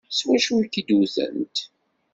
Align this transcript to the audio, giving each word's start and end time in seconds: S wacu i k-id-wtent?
S 0.17 0.19
wacu 0.27 0.53
i 0.63 0.65
k-id-wtent? 0.71 1.55